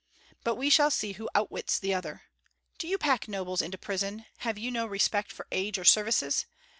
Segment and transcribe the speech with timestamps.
[0.43, 2.23] But we shall see who outwits the other.
[2.79, 6.47] Do you pack nobles into prison, have you no respect for age or services?